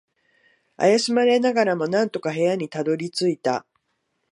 [0.77, 3.67] 怪しまれながらも、なんとか部屋にたどり着いた。